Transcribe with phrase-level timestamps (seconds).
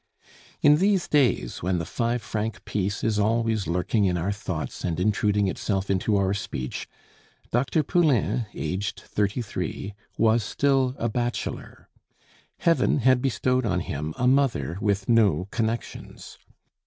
[0.63, 4.99] In these days, when the five franc piece is always lurking in our thoughts and
[4.99, 6.87] intruding itself into our speech,
[7.51, 7.83] Dr.
[7.83, 11.87] Poulain, aged thirty three, was still a bachelor.
[12.57, 16.39] Heaven had bestowed on him a mother with no connections.